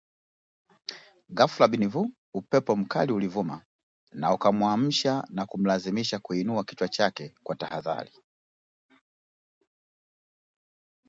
Ghafla 1.37 1.67
bin 1.71 1.89
vu, 1.93 2.03
upepo 2.35 2.75
mkali 2.75 3.13
ulivuma 3.13 3.57
na 4.13 4.33
ukamwamsha 4.33 5.13
na 5.29 5.45
kumlazimisha 5.45 6.19
kuinua 6.19 6.63
kichwa 6.63 6.87
chake 6.87 7.35
kwa 7.43 7.55
tahadhari 7.55 8.11